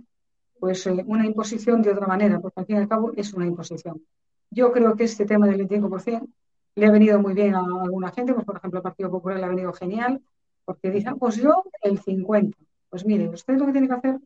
pues, 0.60 0.88
eh, 0.88 1.04
una 1.08 1.26
imposición 1.26 1.82
de 1.82 1.92
otra 1.92 2.08
manera, 2.08 2.40
porque 2.40 2.60
al 2.60 2.66
fin 2.66 2.76
y 2.76 2.80
al 2.80 2.88
cabo 2.88 3.12
es 3.16 3.34
una 3.34 3.46
imposición. 3.46 4.02
Yo 4.50 4.72
creo 4.72 4.96
que 4.96 5.06
este 5.06 5.26
tema 5.26 5.48
del 5.48 5.68
25% 5.68 6.28
le 6.76 6.86
ha 6.86 6.92
venido 6.92 7.20
muy 7.20 7.34
bien 7.34 7.56
a 7.56 7.60
alguna 7.60 8.12
gente, 8.12 8.34
pues 8.34 8.46
por 8.46 8.58
ejemplo 8.58 8.80
el 8.80 8.84
Partido 8.84 9.10
Popular 9.10 9.40
le 9.40 9.46
ha 9.46 9.50
venido 9.50 9.74
genial, 9.74 10.22
porque 10.66 10.92
dicen, 10.92 11.18
pues 11.18 11.38
yo 11.38 11.64
el 11.82 12.00
50%. 12.00 12.56
Pues 12.90 13.06
mire, 13.06 13.28
usted 13.30 13.58
lo 13.58 13.66
que 13.66 13.72
tiene 13.72 13.88
que 13.88 13.94
hacer 13.94 14.20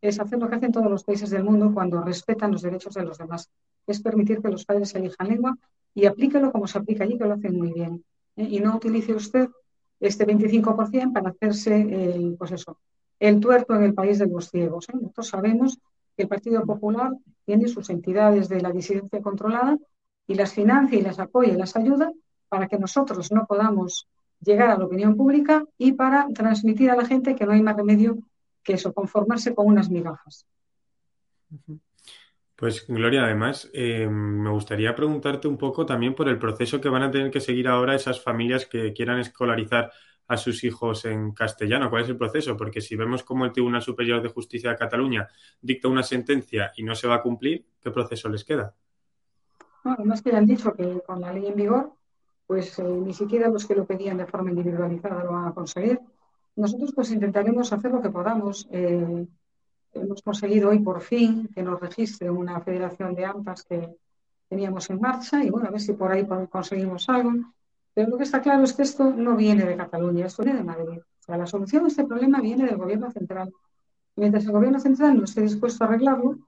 es 0.00 0.20
hacer 0.20 0.38
lo 0.38 0.48
que 0.48 0.56
hacen 0.56 0.72
todos 0.72 0.90
los 0.90 1.04
países 1.04 1.30
del 1.30 1.44
mundo 1.44 1.72
cuando 1.72 2.00
respetan 2.02 2.52
los 2.52 2.62
derechos 2.62 2.94
de 2.94 3.04
los 3.04 3.18
demás, 3.18 3.50
es 3.86 4.00
permitir 4.00 4.40
que 4.40 4.48
los 4.48 4.64
padres 4.64 4.94
elijan 4.94 5.28
lengua 5.28 5.56
y 5.94 6.06
aplíquelo 6.06 6.52
como 6.52 6.66
se 6.66 6.78
aplica 6.78 7.04
allí, 7.04 7.16
que 7.16 7.24
lo 7.24 7.34
hacen 7.34 7.56
muy 7.56 7.72
bien. 7.72 8.04
¿eh? 8.36 8.46
Y 8.50 8.60
no 8.60 8.76
utilice 8.76 9.14
usted 9.14 9.48
este 10.00 10.26
25% 10.26 11.12
para 11.12 11.30
hacerse 11.30 11.80
el, 11.80 12.36
pues 12.38 12.52
eso, 12.52 12.78
el 13.18 13.40
tuerto 13.40 13.74
en 13.74 13.84
el 13.84 13.94
país 13.94 14.18
de 14.18 14.26
los 14.26 14.50
ciegos. 14.50 14.88
¿eh? 14.88 14.92
Nosotros 14.94 15.28
sabemos 15.28 15.78
que 16.16 16.24
el 16.24 16.28
Partido 16.28 16.64
Popular 16.64 17.12
tiene 17.44 17.68
sus 17.68 17.88
entidades 17.90 18.48
de 18.48 18.60
la 18.60 18.72
disidencia 18.72 19.22
controlada 19.22 19.78
y 20.26 20.34
las 20.34 20.52
financia 20.52 20.98
y 20.98 21.02
las 21.02 21.18
apoya 21.18 21.52
y 21.52 21.56
las 21.56 21.76
ayuda 21.76 22.12
para 22.48 22.68
que 22.68 22.78
nosotros 22.78 23.32
no 23.32 23.46
podamos 23.46 24.08
llegar 24.40 24.70
a 24.70 24.78
la 24.78 24.84
opinión 24.84 25.16
pública 25.16 25.64
y 25.78 25.92
para 25.92 26.28
transmitir 26.34 26.90
a 26.90 26.96
la 26.96 27.06
gente 27.06 27.34
que 27.34 27.46
no 27.46 27.52
hay 27.52 27.62
más 27.62 27.76
remedio 27.76 28.18
que 28.66 28.74
eso, 28.74 28.92
conformarse 28.92 29.54
con 29.54 29.66
unas 29.66 29.88
migajas. 29.88 30.46
Pues 32.56 32.86
Gloria, 32.88 33.24
además, 33.24 33.70
eh, 33.72 34.08
me 34.08 34.50
gustaría 34.50 34.94
preguntarte 34.94 35.46
un 35.46 35.56
poco 35.56 35.86
también 35.86 36.14
por 36.14 36.28
el 36.28 36.38
proceso 36.38 36.80
que 36.80 36.88
van 36.88 37.02
a 37.02 37.10
tener 37.10 37.30
que 37.30 37.40
seguir 37.40 37.68
ahora 37.68 37.94
esas 37.94 38.22
familias 38.22 38.66
que 38.66 38.92
quieran 38.92 39.20
escolarizar 39.20 39.92
a 40.28 40.36
sus 40.36 40.64
hijos 40.64 41.04
en 41.04 41.32
castellano. 41.32 41.88
¿Cuál 41.88 42.02
es 42.02 42.08
el 42.08 42.16
proceso? 42.16 42.56
Porque 42.56 42.80
si 42.80 42.96
vemos 42.96 43.22
cómo 43.22 43.44
el 43.44 43.52
Tribunal 43.52 43.82
Superior 43.82 44.20
de 44.22 44.30
Justicia 44.30 44.70
de 44.70 44.76
Cataluña 44.76 45.28
dicta 45.60 45.88
una 45.88 46.02
sentencia 46.02 46.72
y 46.76 46.82
no 46.82 46.94
se 46.94 47.06
va 47.06 47.16
a 47.16 47.22
cumplir, 47.22 47.64
¿qué 47.80 47.90
proceso 47.90 48.28
les 48.28 48.44
queda? 48.44 48.74
Bueno, 49.84 49.98
además 50.00 50.22
que 50.22 50.32
ya 50.32 50.38
han 50.38 50.46
dicho 50.46 50.72
que 50.72 51.00
con 51.06 51.20
la 51.20 51.32
ley 51.32 51.46
en 51.46 51.54
vigor, 51.54 51.92
pues 52.46 52.78
eh, 52.78 52.82
ni 52.82 53.12
siquiera 53.12 53.48
los 53.48 53.66
que 53.66 53.76
lo 53.76 53.84
pedían 53.84 54.16
de 54.16 54.26
forma 54.26 54.50
individualizada 54.50 55.22
lo 55.22 55.32
van 55.32 55.48
a 55.48 55.54
conseguir. 55.54 56.00
Nosotros 56.56 56.92
pues 56.94 57.10
intentaremos 57.10 57.72
hacer 57.72 57.90
lo 57.90 58.00
que 58.00 58.10
podamos. 58.10 58.66
Eh, 58.70 59.26
hemos 59.92 60.22
conseguido 60.22 60.70
hoy 60.70 60.78
por 60.78 61.00
fin 61.02 61.48
que 61.54 61.62
nos 61.62 61.78
registre 61.80 62.30
una 62.30 62.60
federación 62.60 63.14
de 63.14 63.26
AMPAs 63.26 63.64
que 63.64 63.96
teníamos 64.48 64.88
en 64.90 65.00
marcha 65.00 65.44
y 65.44 65.50
bueno, 65.50 65.68
a 65.68 65.70
ver 65.70 65.80
si 65.80 65.92
por 65.92 66.10
ahí 66.10 66.26
conseguimos 66.50 67.08
algo. 67.08 67.32
Pero 67.92 68.10
lo 68.10 68.16
que 68.16 68.24
está 68.24 68.40
claro 68.40 68.64
es 68.64 68.72
que 68.72 68.82
esto 68.82 69.10
no 69.10 69.36
viene 69.36 69.64
de 69.64 69.76
Cataluña, 69.76 70.26
esto 70.26 70.42
viene 70.42 70.58
de 70.58 70.64
Madrid. 70.64 70.98
O 70.98 71.22
sea, 71.22 71.36
la 71.36 71.46
solución 71.46 71.84
a 71.84 71.88
este 71.88 72.04
problema 72.04 72.40
viene 72.40 72.64
del 72.66 72.76
gobierno 72.76 73.10
central. 73.10 73.52
mientras 74.16 74.44
el 74.46 74.52
gobierno 74.52 74.80
central 74.80 75.16
no 75.16 75.24
esté 75.24 75.42
dispuesto 75.42 75.84
a 75.84 75.88
arreglarlo, 75.88 76.38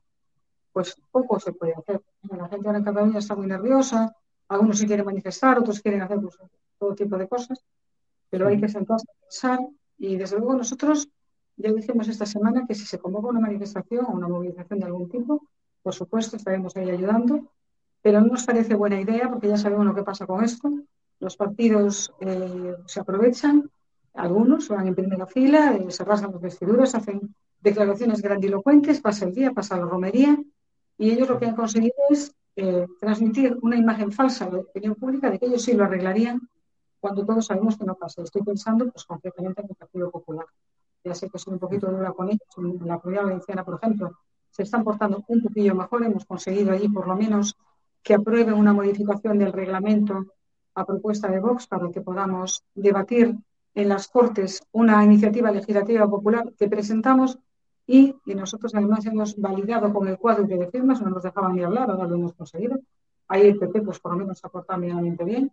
pues 0.72 0.96
poco 1.10 1.38
se 1.38 1.52
puede 1.52 1.74
hacer. 1.74 2.00
La 2.30 2.48
gente 2.48 2.66
ahora 2.66 2.78
en 2.78 2.84
Cataluña 2.84 3.18
está 3.18 3.34
muy 3.34 3.46
nerviosa, 3.46 4.14
algunos 4.48 4.78
se 4.78 4.86
quieren 4.86 5.04
manifestar, 5.04 5.58
otros 5.58 5.80
quieren 5.80 6.00
hacer 6.00 6.18
pues, 6.20 6.38
todo 6.78 6.94
tipo 6.94 7.18
de 7.18 7.28
cosas, 7.28 7.62
pero 8.30 8.48
hay 8.48 8.58
que 8.60 8.68
sentarse 8.68 9.06
a 9.10 9.20
pensar 9.20 9.58
y 9.98 10.16
desde 10.16 10.38
luego 10.38 10.54
nosotros 10.54 11.08
ya 11.56 11.72
dijimos 11.72 12.08
esta 12.08 12.24
semana 12.24 12.64
que 12.66 12.74
si 12.74 12.86
se 12.86 12.98
convoca 12.98 13.28
una 13.28 13.40
manifestación 13.40 14.06
o 14.06 14.12
una 14.12 14.28
movilización 14.28 14.78
de 14.78 14.86
algún 14.86 15.08
tipo, 15.08 15.48
por 15.82 15.94
supuesto 15.94 16.36
estaremos 16.36 16.76
ahí 16.76 16.88
ayudando, 16.90 17.50
pero 18.00 18.20
no 18.20 18.28
nos 18.28 18.44
parece 18.44 18.74
buena 18.74 19.00
idea 19.00 19.28
porque 19.28 19.48
ya 19.48 19.56
sabemos 19.56 19.84
lo 19.84 19.94
que 19.94 20.04
pasa 20.04 20.26
con 20.26 20.44
esto. 20.44 20.70
Los 21.18 21.36
partidos 21.36 22.12
eh, 22.20 22.76
se 22.86 23.00
aprovechan, 23.00 23.68
algunos 24.14 24.68
van 24.68 24.86
en 24.86 24.94
primera 24.94 25.26
fila, 25.26 25.74
eh, 25.74 25.90
se 25.90 26.04
rasgan 26.04 26.30
los 26.30 26.40
vestiduras, 26.40 26.94
hacen 26.94 27.34
declaraciones 27.60 28.22
grandilocuentes, 28.22 29.00
pasa 29.00 29.24
el 29.24 29.34
día, 29.34 29.50
pasa 29.50 29.76
la 29.76 29.84
romería, 29.84 30.38
y 30.96 31.10
ellos 31.10 31.28
lo 31.28 31.40
que 31.40 31.46
han 31.46 31.56
conseguido 31.56 31.94
es 32.10 32.32
eh, 32.54 32.86
transmitir 33.00 33.58
una 33.62 33.76
imagen 33.76 34.12
falsa 34.12 34.44
a 34.44 34.50
la 34.50 34.58
opinión 34.58 34.94
pública 34.94 35.28
de 35.30 35.38
que 35.38 35.46
ellos 35.46 35.62
sí 35.62 35.72
lo 35.72 35.84
arreglarían 35.84 36.40
cuando 37.00 37.24
todos 37.24 37.46
sabemos 37.46 37.76
que 37.76 37.84
no 37.84 37.94
pasa. 37.94 38.22
Estoy 38.22 38.42
pensando 38.42 38.90
pues 38.90 39.04
concretamente 39.04 39.62
en 39.62 39.68
el 39.70 39.76
Partido 39.76 40.10
Popular 40.10 40.46
ya 41.04 41.14
sé 41.14 41.30
que 41.30 41.38
soy 41.38 41.54
un 41.54 41.58
poquito 41.58 41.90
dura 41.90 42.12
con 42.12 42.28
ellos, 42.28 42.48
en 42.56 42.86
la 42.86 42.98
comunidad 42.98 43.24
valenciana, 43.24 43.64
por 43.64 43.76
ejemplo, 43.76 44.18
se 44.50 44.62
están 44.62 44.84
portando 44.84 45.24
un 45.28 45.42
poquillo 45.42 45.74
mejor, 45.74 46.04
hemos 46.04 46.24
conseguido 46.24 46.72
allí 46.72 46.88
por 46.88 47.06
lo 47.06 47.16
menos 47.16 47.56
que 48.02 48.14
aprueben 48.14 48.54
una 48.54 48.72
modificación 48.72 49.38
del 49.38 49.52
reglamento 49.52 50.26
a 50.74 50.84
propuesta 50.84 51.28
de 51.28 51.40
Vox 51.40 51.66
para 51.66 51.90
que 51.90 52.00
podamos 52.00 52.64
debatir 52.74 53.36
en 53.74 53.88
las 53.88 54.08
Cortes 54.08 54.62
una 54.72 55.04
iniciativa 55.04 55.50
legislativa 55.50 56.08
popular 56.08 56.52
que 56.58 56.68
presentamos 56.68 57.38
y, 57.86 58.14
nosotros 58.26 58.74
además 58.74 59.06
hemos 59.06 59.36
validado 59.36 59.92
con 59.92 60.06
el 60.08 60.18
cuadro 60.18 60.44
de 60.44 60.70
firmas, 60.70 61.00
no 61.00 61.10
nos 61.10 61.22
dejaban 61.22 61.54
ni 61.54 61.62
hablar, 61.62 61.90
ahora 61.90 62.06
lo 62.06 62.16
hemos 62.16 62.34
conseguido. 62.34 62.78
Ahí 63.28 63.46
el 63.46 63.58
PP, 63.58 63.82
pues 63.82 63.98
por 63.98 64.12
lo 64.12 64.18
menos 64.18 64.44
ha 64.44 64.48
portado 64.48 64.78
mínimamente 64.78 65.24
bien. 65.24 65.50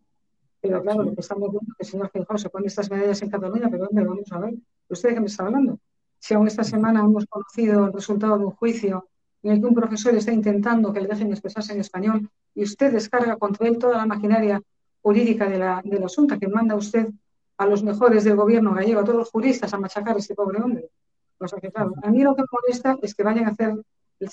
Pero 0.68 0.82
claro, 0.82 1.04
lo 1.04 1.14
que 1.14 1.22
estamos 1.22 1.52
viendo 1.52 1.72
es 1.72 1.78
que 1.78 1.84
el 1.84 1.90
señor 1.90 2.10
Feijóo 2.10 2.38
se 2.40 2.50
pone 2.50 2.68
estas 2.68 2.90
medallas 2.90 3.22
en 3.22 3.30
Cataluña, 3.30 3.68
pero 3.70 3.86
¿dónde 3.86 4.04
vamos 4.04 4.32
a 4.32 4.40
ver? 4.40 4.56
¿Usted 4.90 5.10
de 5.10 5.16
qué 5.16 5.22
me 5.22 5.28
está 5.28 5.46
hablando? 5.46 5.80
Si 6.18 6.34
aún 6.34 6.48
esta 6.48 6.64
semana 6.64 7.02
hemos 7.02 7.26
conocido 7.28 7.86
el 7.86 7.94
resultado 7.94 8.40
de 8.40 8.46
un 8.46 8.52
juicio 8.52 9.08
en 9.44 9.52
el 9.52 9.60
que 9.60 9.68
un 9.68 9.76
profesor 9.76 10.16
está 10.16 10.32
intentando 10.32 10.92
que 10.92 11.02
le 11.02 11.08
dejen 11.08 11.30
expresarse 11.32 11.74
en 11.74 11.82
español 11.82 12.28
y 12.56 12.64
usted 12.64 12.92
descarga 12.92 13.38
contra 13.38 13.68
él 13.68 13.78
toda 13.78 13.98
la 13.98 14.08
maquinaria 14.08 14.60
jurídica 15.04 15.48
de 15.48 15.60
la, 15.60 15.82
del 15.86 16.04
asunto 16.04 16.40
que 16.40 16.48
manda 16.48 16.76
usted 16.76 17.10
a 17.58 17.66
los 17.68 17.84
mejores 17.84 18.24
del 18.24 18.36
gobierno 18.36 18.74
gallego, 18.74 19.02
a 19.02 19.04
todos 19.04 19.20
los 19.20 19.30
juristas 19.30 19.72
a 19.72 19.78
machacar 19.78 20.16
a 20.16 20.20
este 20.20 20.34
pobre 20.34 20.64
hombre. 20.64 20.90
O 21.38 21.48
sea 21.48 21.60
que, 21.60 21.72
claro, 21.72 21.94
a 22.02 22.10
mí 22.10 22.24
lo 22.24 22.36
que 22.36 22.42
me 22.42 22.48
molesta 22.52 22.98
es 23.04 23.14
que 23.14 23.22
vayan 23.22 23.46
a 23.46 23.50
hacer 23.50 23.76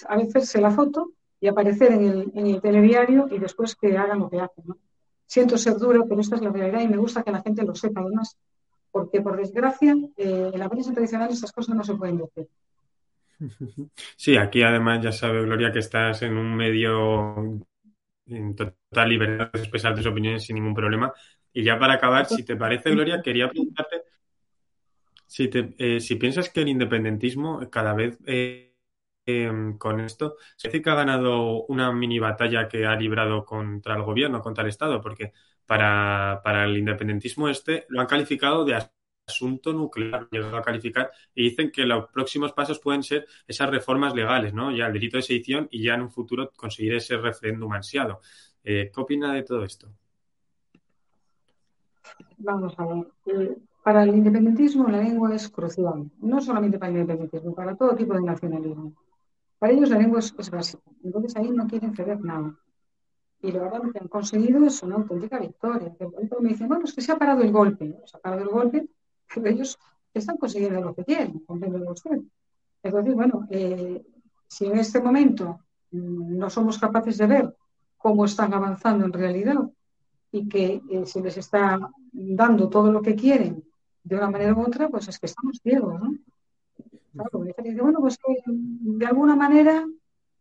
a 0.09 0.15
hacerse 0.15 0.61
la 0.61 0.71
foto 0.71 1.11
y 1.41 1.49
aparecer 1.49 1.93
en 1.93 2.05
el, 2.05 2.33
en 2.35 2.47
el 2.47 2.61
telediario 2.63 3.29
y 3.31 3.39
después 3.39 3.77
que 3.77 3.99
hagan 3.99 4.21
lo 4.21 4.31
que 4.31 4.41
hacen. 4.41 4.65
¿no? 4.67 4.79
Siento 5.33 5.57
ser 5.57 5.79
duro, 5.79 6.07
pero 6.07 6.21
esta 6.21 6.37
es 6.37 6.43
la 6.43 6.51
realidad 6.51 6.83
y 6.83 6.89
me 6.89 6.99
gusta 6.99 7.23
que 7.23 7.33
la 7.33 7.41
gente 7.41 7.65
lo 7.65 7.75
sepa. 7.75 8.03
Además, 8.03 8.37
porque 8.91 9.23
por 9.23 9.35
desgracia, 9.39 9.97
eh, 10.19 10.51
en 10.53 10.61
la 10.61 10.69
prensa 10.69 10.93
tradicional 10.93 11.31
estas 11.31 11.53
cosas 11.53 11.75
no 11.75 11.83
se 11.83 11.95
pueden 11.95 12.19
decir. 12.19 12.49
Sí, 14.15 14.37
aquí 14.37 14.63
además 14.63 15.03
ya 15.03 15.11
sabe 15.11 15.41
Gloria 15.41 15.73
que 15.73 15.79
estás 15.79 16.21
en 16.21 16.37
un 16.37 16.55
medio 16.55 17.65
en 18.27 18.55
total 18.55 19.09
libertad 19.09 19.51
de 19.53 19.61
expresar 19.61 19.95
tus 19.95 20.05
opiniones 20.05 20.45
sin 20.45 20.57
ningún 20.57 20.75
problema. 20.75 21.11
Y 21.51 21.65
ya 21.65 21.79
para 21.79 21.95
acabar, 21.95 22.27
si 22.27 22.43
te 22.43 22.55
parece, 22.55 22.91
Gloria, 22.91 23.23
quería 23.23 23.49
preguntarte 23.49 24.03
si, 25.27 25.49
eh, 25.55 25.99
si 25.99 26.17
piensas 26.17 26.51
que 26.51 26.61
el 26.61 26.69
independentismo 26.69 27.71
cada 27.71 27.95
vez 27.95 28.19
eh, 28.27 28.72
Em, 29.25 29.79
con 29.79 30.01
esto, 30.01 30.37
se 30.57 30.69
dice 30.69 30.83
que 30.83 30.91
ha 30.91 30.97
ganado 30.97 31.65
una 31.67 31.93
mini 31.93 32.19
batalla 32.19 32.67
que 32.69 32.87
ha 32.87 32.97
librado 32.97 33.45
contra 33.45 33.95
el 33.95 34.03
gobierno, 34.03 34.41
contra 34.41 34.65
el 34.65 34.71
Estado, 34.71 35.01
porque 35.01 35.33
para, 35.65 36.65
el 36.65 36.77
independentismo 36.77 37.49
este 37.49 37.87
lo 37.89 38.01
han 38.01 38.09
calificado 38.09 38.65
de 38.65 38.83
asunto 39.29 39.73
nuclear, 39.73 40.29
llegado 40.31 40.57
a 40.57 40.63
calificar, 40.63 41.13
y 41.35 41.45
dicen 41.51 41.71
que 41.71 41.87
los 41.87 42.11
próximos 42.11 42.53
pasos 42.53 42.81
pueden 42.81 43.05
ser 43.05 43.27
esas 43.47 43.71
reformas 43.71 44.13
legales, 44.15 44.53
¿no? 44.55 44.75
Ya 44.77 44.87
el 44.89 44.93
delito 44.93 45.19
de 45.19 45.23
sedición 45.23 45.69
y 45.71 45.85
ya 45.85 45.95
en 45.95 46.03
un 46.03 46.11
futuro 46.11 46.51
conseguir 46.57 46.95
ese 46.95 47.17
referéndum 47.17 47.73
ansiado. 47.73 48.21
Eh, 48.65 48.91
¿Qué 48.93 49.01
opina 49.01 49.33
de 49.33 49.45
todo 49.45 49.63
esto? 49.63 49.89
Vamos 52.39 52.75
a 52.77 52.87
ver. 52.87 53.07
Eh, 53.27 53.57
para 53.85 54.03
el 54.03 54.11
independentismo 54.17 54.89
la 54.89 55.01
lengua 55.01 55.33
es 55.35 55.49
crucial, 55.49 56.11
no 56.21 56.41
solamente 56.41 56.79
para 56.79 56.91
el 56.91 56.99
independentismo, 56.99 57.55
para 57.55 57.77
todo 57.77 57.95
tipo 57.95 58.15
de 58.15 58.23
nacionalismo. 58.23 58.95
Para 59.63 59.75
ellos 59.75 59.91
la 59.91 59.99
lengua 59.99 60.19
es, 60.19 60.51
básica, 60.51 60.83
entonces 61.05 61.37
ahí 61.37 61.49
no 61.49 61.69
quieren 61.69 61.95
ceder 61.95 62.21
nada. 62.21 62.53
Y 63.43 63.53
lo 63.53 63.71
que 63.93 64.01
han 64.01 64.09
conseguido 64.09 64.67
es 64.67 64.83
una 64.83 64.97
auténtica 64.97 65.39
victoria. 65.39 65.95
Me 66.41 66.49
dicen, 66.49 66.67
bueno, 66.67 66.83
es 66.85 66.93
que 66.93 67.01
se 67.01 67.13
ha 67.13 67.17
parado 67.17 67.43
el 67.43 67.53
golpe, 67.53 67.97
se 68.05 68.17
ha 68.17 68.21
parado 68.21 68.43
el 68.43 68.49
golpe, 68.49 68.89
pero 69.33 69.47
ellos 69.47 69.79
están 70.13 70.37
consiguiendo 70.37 70.81
lo 70.81 70.93
que 70.97 71.05
quieren, 71.05 71.39
comprende 71.47 71.79
usted. 71.89 72.19
Entonces, 72.83 73.15
bueno, 73.15 73.47
eh, 73.51 74.05
si 74.49 74.67
en 74.67 74.81
este 74.81 75.01
momento 75.01 75.61
mm, 75.93 76.37
no 76.37 76.51
somos 76.51 76.77
capaces 76.77 77.17
de 77.19 77.27
ver 77.29 77.57
cómo 77.97 78.25
están 78.25 78.53
avanzando 78.55 79.05
en 79.05 79.13
realidad 79.13 79.61
y 80.33 80.49
que 80.49 80.83
eh, 80.91 81.07
se 81.07 81.21
les 81.21 81.37
está 81.37 81.79
dando 82.11 82.69
todo 82.69 82.91
lo 82.91 83.01
que 83.01 83.15
quieren 83.15 83.63
de 84.03 84.17
una 84.17 84.29
manera 84.29 84.55
u 84.55 84.63
otra, 84.63 84.89
pues 84.89 85.07
es 85.07 85.21
que 85.21 85.27
estamos 85.27 85.61
ciegos, 85.63 86.01
¿no? 86.01 86.11
Pues 87.13 88.19
de 88.45 89.07
alguna 89.07 89.37
manera 89.37 89.87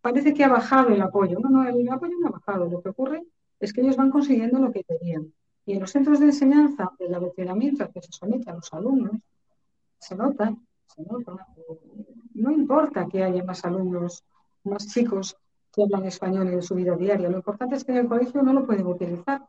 parece 0.02 0.34
que 0.34 0.44
ha 0.44 0.50
bajado 0.50 0.90
el 0.90 1.02
apoyo. 1.02 1.40
No, 1.40 1.50
no, 1.50 1.68
el 1.68 1.88
apoyo 1.90 2.14
no 2.20 2.28
ha 2.28 2.32
bajado. 2.32 2.70
Lo 2.70 2.82
que 2.82 2.90
ocurre 2.90 3.24
es 3.60 3.74
que 3.74 3.82
ellos 3.82 3.98
van 3.98 4.12
consiguiendo 4.12 4.60
lo 4.60 4.72
que 4.72 4.84
querían. 4.84 5.34
Y 5.66 5.74
en 5.74 5.82
los 5.82 5.92
centros 5.92 6.20
de 6.20 6.26
enseñanza, 6.26 6.92
el 7.00 7.14
adoctrinamiento 7.14 7.84
al 7.84 7.92
que 7.92 8.02
se 8.02 8.12
somete 8.12 8.50
a 8.50 8.56
los 8.56 8.74
alumnos, 8.74 9.14
se 10.00 10.16
nota, 10.16 10.56
se 10.88 11.04
nota. 11.04 11.48
No 12.34 12.52
importa 12.52 13.08
que 13.08 13.24
haya 13.24 13.44
más 13.44 13.64
alumnos, 13.64 14.24
más 14.64 14.88
chicos 14.88 15.38
que 15.72 15.84
hablan 15.84 16.06
español 16.06 16.48
en 16.50 16.62
su 16.62 16.76
vida 16.76 16.96
diaria. 16.96 17.30
Lo 17.30 17.38
importante 17.38 17.76
es 17.76 17.84
que 17.84 17.92
en 17.92 18.00
el 18.00 18.08
colegio 18.08 18.42
no 18.42 18.54
lo 18.54 18.66
pueden 18.66 18.88
utilizar 18.88 19.46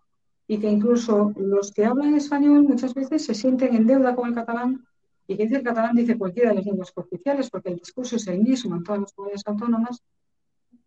y 0.46 0.58
que 0.58 0.70
incluso 0.70 1.32
los 1.36 1.72
que 1.72 1.86
hablan 1.86 2.14
español 2.14 2.62
muchas 2.64 2.94
veces 2.94 3.24
se 3.24 3.34
sienten 3.34 3.74
en 3.74 3.86
deuda 3.86 4.14
con 4.14 4.28
el 4.28 4.34
catalán 4.34 4.84
y 5.26 5.36
que 5.36 5.44
dice 5.44 5.56
el 5.56 5.62
catalán 5.62 5.94
dice 5.96 6.18
cualquiera 6.18 6.50
de 6.50 6.56
las 6.56 6.66
lenguas 6.66 6.92
oficiales 6.94 7.50
porque 7.50 7.70
el 7.70 7.76
discurso 7.76 8.16
es 8.16 8.26
el 8.26 8.40
mismo 8.40 8.76
en 8.76 8.82
todas 8.82 9.00
las 9.00 9.12
comunidades 9.12 9.42
autónomas 9.46 10.02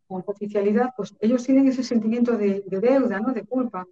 con 0.07 0.23
oficialidad, 0.25 0.93
pues 0.95 1.15
ellos 1.19 1.43
tienen 1.43 1.67
ese 1.67 1.83
sentimiento 1.83 2.37
de, 2.37 2.63
deuda, 2.67 3.19
¿no? 3.19 3.33
de 3.33 3.43
culpa 3.43 3.87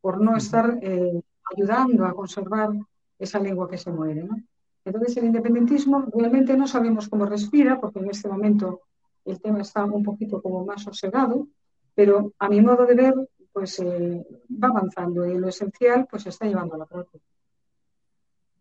por 0.00 0.20
no 0.20 0.36
estar 0.36 0.78
eh, 0.80 1.20
ayudando 1.52 2.04
a 2.04 2.14
conservar 2.14 2.70
esa 3.18 3.40
lengua 3.40 3.68
que 3.68 3.78
se 3.78 3.90
muere. 3.90 4.22
¿no? 4.22 4.36
Entonces 4.84 5.16
el 5.16 5.24
independentismo 5.24 6.06
realmente 6.14 6.56
no 6.56 6.68
sabemos 6.68 7.08
cómo 7.08 7.26
respira 7.26 7.80
porque 7.80 7.98
en 7.98 8.10
este 8.10 8.28
momento 8.28 8.82
el 9.24 9.40
tema 9.40 9.62
está 9.62 9.84
un 9.84 10.04
poquito 10.04 10.40
como 10.40 10.64
más 10.64 10.82
sosegado, 10.82 11.48
pero 11.94 12.32
a 12.38 12.48
mi 12.48 12.60
modo 12.60 12.86
de 12.86 12.94
ver 12.94 13.14
pues 13.52 13.80
eh, 13.80 14.24
va 14.62 14.68
avanzando 14.68 15.26
y 15.26 15.38
lo 15.38 15.48
esencial 15.48 16.06
pues 16.08 16.24
se 16.24 16.28
está 16.28 16.46
llevando 16.46 16.74
a 16.74 16.78
la 16.78 16.86
práctica. 16.86 17.24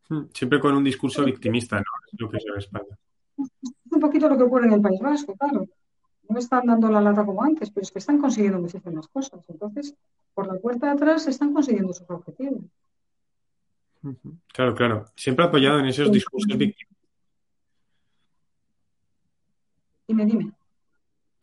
Hmm, 0.10 0.26
siempre 0.34 0.60
con 0.60 0.76
un 0.76 0.84
discurso 0.84 1.24
victimista, 1.24 1.78
¿no? 1.78 1.84
Es 2.12 2.20
lo 2.20 2.30
que 2.30 2.40
se 2.40 2.52
respalda. 2.52 2.98
Un 3.38 4.00
poquito 4.00 4.30
lo 4.30 4.38
que 4.38 4.44
ocurre 4.44 4.68
en 4.68 4.74
el 4.74 4.82
País 4.82 5.00
Vasco, 5.00 5.36
claro. 5.36 5.68
No 6.28 6.40
están 6.40 6.66
dando 6.66 6.90
la 6.90 7.02
lata 7.02 7.26
como 7.26 7.44
antes, 7.44 7.70
pero 7.70 7.84
es 7.84 7.92
que 7.92 8.00
están 8.00 8.20
consiguiendo 8.20 8.60
muchísimas 8.60 9.08
cosas. 9.08 9.44
Entonces, 9.50 9.96
por 10.34 10.48
la 10.48 10.60
puerta 10.60 10.88
de 10.88 10.94
atrás 10.94 11.28
están 11.28 11.54
consiguiendo 11.54 11.94
sus 11.94 12.10
objetivos. 12.10 12.64
Claro, 14.54 14.76
claro. 14.76 15.06
Siempre 15.16 15.46
apoyado 15.46 15.80
en 15.80 15.88
esos 15.88 16.12
discursos 16.12 16.58
victimistas. 16.58 16.96
Dime, 20.08 20.26
dime. 20.26 20.55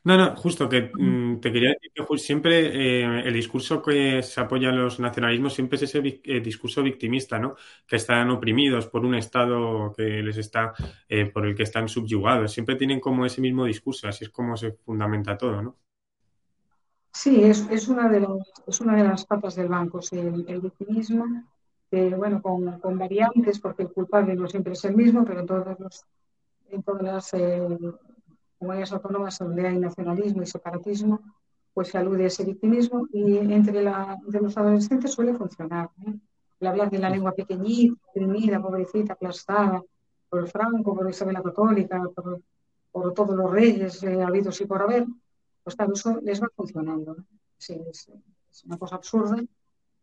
No, 0.04 0.16
no, 0.16 0.34
justo 0.34 0.68
que 0.68 0.90
mm, 0.92 1.38
te 1.38 1.52
quería 1.52 1.70
decir 1.70 1.92
que 1.94 2.18
siempre 2.18 3.02
eh, 3.02 3.22
el 3.24 3.32
discurso 3.32 3.80
que 3.80 4.20
se 4.22 4.40
apoya 4.40 4.70
a 4.70 4.72
los 4.72 4.98
nacionalismos 4.98 5.54
siempre 5.54 5.76
es 5.76 5.82
ese 5.82 6.20
eh, 6.24 6.40
discurso 6.40 6.82
victimista, 6.82 7.38
¿no? 7.38 7.54
Que 7.86 7.96
están 7.96 8.28
oprimidos 8.30 8.88
por 8.88 9.04
un 9.04 9.14
Estado 9.14 9.92
que 9.96 10.02
les 10.02 10.38
está, 10.38 10.74
eh, 11.08 11.26
por 11.26 11.46
el 11.46 11.54
que 11.54 11.62
están 11.62 11.88
subyugados. 11.88 12.50
Siempre 12.50 12.74
tienen 12.74 12.98
como 12.98 13.24
ese 13.24 13.40
mismo 13.40 13.64
discurso, 13.64 14.08
así 14.08 14.24
es 14.24 14.30
como 14.30 14.56
se 14.56 14.72
fundamenta 14.72 15.38
todo, 15.38 15.62
¿no? 15.62 15.76
Sí, 17.12 17.44
es, 17.44 17.68
es 17.70 17.86
una, 17.86 18.08
de 18.08 18.20
las, 18.20 18.30
es 18.66 18.80
una 18.80 18.96
de 18.96 19.04
las 19.04 19.24
patas 19.24 19.54
del 19.54 19.68
banco, 19.68 20.00
el, 20.10 20.60
victimismo, 20.60 21.26
bueno, 22.16 22.42
con, 22.42 22.80
con, 22.80 22.98
variantes, 22.98 23.60
porque 23.60 23.82
el 23.82 23.92
culpable 23.92 24.34
no 24.34 24.48
siempre 24.48 24.72
es 24.72 24.84
el 24.84 24.96
mismo, 24.96 25.24
pero 25.24 25.40
en 25.40 25.46
todos 25.46 25.78
los, 25.78 26.04
en 26.70 26.82
todas 26.82 27.02
las 27.02 27.34
comunidades 28.62 28.92
autónomas 28.92 29.38
donde 29.38 29.66
hay 29.66 29.76
nacionalismo 29.76 30.42
y 30.42 30.46
separatismo, 30.46 31.20
pues 31.74 31.88
se 31.88 31.98
alude 31.98 32.24
a 32.24 32.26
ese 32.28 32.44
victimismo 32.44 33.08
y 33.12 33.38
entre, 33.38 33.82
la, 33.82 34.18
los 34.24 34.56
adolescentes 34.56 35.10
suele 35.10 35.34
funcionar. 35.34 35.90
¿eh? 36.06 36.14
El 36.60 36.66
hablar 36.68 36.88
de 36.88 36.98
la 36.98 37.10
lengua 37.10 37.32
pequeñita, 37.32 38.00
oprimida, 38.08 38.62
pobrecita, 38.62 39.14
aplastada 39.14 39.82
por 40.28 40.48
Franco, 40.48 40.94
por 40.94 41.10
Isabel 41.10 41.34
la 41.34 41.42
Católica, 41.42 42.00
por, 42.14 42.40
por 42.92 43.12
todos 43.14 43.34
los 43.34 43.50
reyes 43.50 44.00
eh, 44.04 44.22
habidos 44.22 44.60
y 44.60 44.66
por 44.66 44.80
haber, 44.80 45.06
pues 45.64 45.74
claro, 45.74 45.94
eso 45.94 46.20
les 46.22 46.40
va 46.40 46.48
funcionando. 46.54 47.16
Sí, 47.58 47.80
es, 47.90 48.12
una 48.64 48.78
cosa 48.78 48.96
absurda, 48.96 49.42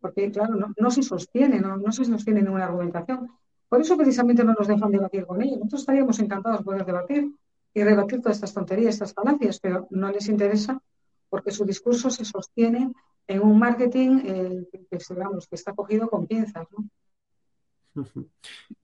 porque 0.02 0.30
claro, 0.32 0.56
no, 0.56 0.74
no 0.76 0.92
se 0.92 1.04
sostiene, 1.04 1.62
no, 1.62 1.78
no 1.78 1.92
se 1.94 2.04
sostiene 2.04 2.42
ninguna 2.42 2.66
argumentación. 2.66 3.30
Por 3.70 3.80
eso 3.80 3.96
precisamente 3.96 4.44
no 4.44 4.54
nos 4.54 4.68
dejan 4.68 4.92
debatir 4.92 5.26
con 5.26 5.42
ellos. 5.42 5.60
Nosotros 5.60 5.82
estaríamos 5.82 6.20
encantados 6.20 6.60
de 6.60 6.66
poder 6.66 6.86
debatir, 6.86 7.32
y 7.74 7.84
rebatir 7.84 8.22
todas 8.22 8.38
estas 8.38 8.54
tonterías, 8.54 8.96
estas 8.96 9.14
falacias, 9.14 9.60
pero 9.60 9.88
no 9.92 10.12
les 10.12 10.28
interesa 10.28 10.82
porque 11.30 11.52
su 11.52 11.66
discurso 11.66 12.10
se 12.10 12.26
sostiene 12.26 12.92
en 13.28 13.42
un 13.42 13.60
marketing 13.60 14.22
eh, 14.26 14.68
que, 14.72 14.86
que 14.88 15.56
está 15.56 15.74
cogido 15.74 16.10
con 16.10 16.26
pinzas. 16.26 16.68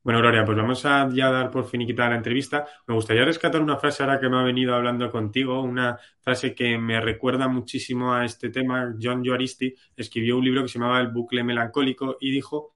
Bueno, 0.04 0.20
Gloria, 0.20 0.44
pues 0.46 0.58
vamos 0.58 0.86
a 0.86 1.10
ya 1.10 1.32
dar 1.32 1.50
por 1.50 1.66
finiquitada 1.66 2.10
la 2.10 2.16
entrevista. 2.18 2.68
Me 2.88 2.94
gustaría 2.94 3.26
rescatar 3.26 3.62
una 3.62 3.78
frase 3.78 4.04
ahora 4.04 4.20
que 4.20 4.30
me 4.30 4.38
ha 4.38 4.44
venido 4.44 4.76
hablando 4.76 5.10
contigo, 5.10 5.62
una 5.62 5.98
frase 6.22 6.54
que 6.54 6.78
me 6.78 7.00
recuerda 7.00 7.48
muchísimo 7.48 8.14
a 8.14 8.26
este 8.26 8.50
tema. 8.50 8.96
John 9.02 9.24
Juaristi 9.24 9.74
escribió 9.96 10.38
un 10.38 10.46
libro 10.46 10.64
que 10.64 10.70
se 10.70 10.80
llamaba 10.80 11.00
El 11.00 11.10
bucle 11.10 11.44
melancólico 11.44 12.18
y 12.20 12.32
dijo 12.32 12.75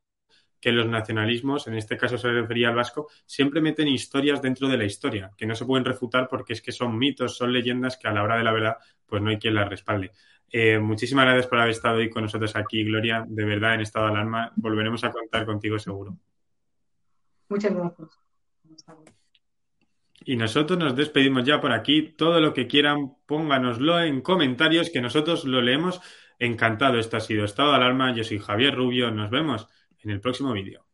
que 0.60 0.72
los 0.72 0.88
nacionalismos, 0.88 1.68
en 1.68 1.76
este 1.76 1.98
caso 1.98 2.18
se 2.18 2.32
refería 2.32 2.70
al 2.70 2.76
vasco, 2.76 3.08
siempre 3.26 3.62
meten 3.62 3.88
historias 3.88 4.42
dentro 4.42 4.68
de 4.68 4.78
la 4.78 4.86
historia, 4.86 5.32
que 5.38 5.46
no 5.46 5.56
se 5.56 5.66
pueden 5.66 5.86
refutar 5.86 6.28
porque 6.28 6.54
es 6.54 6.62
que 6.62 6.72
son 6.72 6.98
mitos, 6.98 7.38
son 7.38 7.54
leyendas 7.54 7.98
que 7.98 8.08
a 8.08 8.12
la 8.12 8.24
hora 8.24 8.38
de 8.38 8.44
la 8.44 8.52
verdad, 8.52 8.78
pues 9.06 9.22
no 9.22 9.30
hay 9.30 9.38
quien 9.38 9.56
las 9.56 9.70
respalde. 9.70 10.12
Eh, 10.52 10.80
muchísimas 10.80 11.26
gracias 11.26 11.48
por 11.48 11.60
haber 11.60 11.72
estado 11.72 11.98
hoy 11.98 12.10
con 12.10 12.24
nosotros 12.24 12.56
aquí, 12.56 12.84
Gloria. 12.84 13.24
De 13.28 13.46
verdad, 13.46 13.76
en 13.76 13.82
estado 13.82 14.08
de 14.08 14.12
alarma, 14.14 14.52
volveremos 14.56 15.04
a 15.04 15.12
contar 15.12 15.46
contigo 15.46 15.78
seguro. 15.78 16.18
Muchas 17.50 17.74
gracias. 17.74 18.10
Y 20.26 20.36
nosotros 20.36 20.78
nos 20.78 20.96
despedimos 20.96 21.44
ya 21.44 21.62
por 21.62 21.72
aquí. 21.72 22.14
Todo 22.16 22.40
lo 22.42 22.54
que 22.54 22.68
quieran, 22.68 23.16
pónganoslo 23.26 24.02
en 24.02 24.22
comentarios, 24.22 24.90
que 24.90 25.02
nosotros 25.02 25.46
lo 25.46 25.62
leemos. 25.62 26.02
Encantado. 26.40 27.00
Esto 27.00 27.18
ha 27.18 27.22
sido 27.22 27.46
Estado 27.46 27.70
de 27.72 27.78
Alarma. 27.78 28.14
Yo 28.14 28.24
soy 28.24 28.40
Javier 28.40 28.76
Rubio. 28.76 29.12
Nos 29.12 29.30
vemos 29.30 29.68
en 30.04 30.12
el 30.12 30.22
próximo 30.22 30.54
vídeo. 30.54 30.86